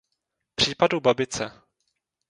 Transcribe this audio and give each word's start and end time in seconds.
Případu 0.55 0.99
Babice. 0.99 1.51